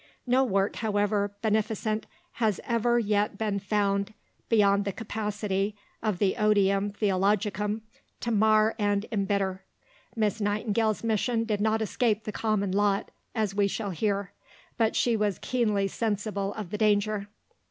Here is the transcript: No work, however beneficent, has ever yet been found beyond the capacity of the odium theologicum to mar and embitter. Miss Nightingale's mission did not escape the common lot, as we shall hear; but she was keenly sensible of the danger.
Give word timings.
No 0.25 0.43
work, 0.43 0.77
however 0.77 1.29
beneficent, 1.43 2.07
has 2.41 2.59
ever 2.63 2.97
yet 2.97 3.37
been 3.37 3.59
found 3.59 4.15
beyond 4.49 4.83
the 4.83 4.91
capacity 4.91 5.75
of 6.01 6.17
the 6.17 6.37
odium 6.37 6.89
theologicum 6.91 7.81
to 8.21 8.31
mar 8.31 8.73
and 8.79 9.05
embitter. 9.11 9.63
Miss 10.15 10.41
Nightingale's 10.41 11.03
mission 11.03 11.43
did 11.43 11.61
not 11.61 11.83
escape 11.83 12.23
the 12.23 12.31
common 12.31 12.71
lot, 12.71 13.11
as 13.35 13.53
we 13.53 13.67
shall 13.67 13.91
hear; 13.91 14.31
but 14.75 14.95
she 14.95 15.15
was 15.15 15.37
keenly 15.37 15.87
sensible 15.87 16.51
of 16.55 16.71
the 16.71 16.79
danger. 16.79 17.27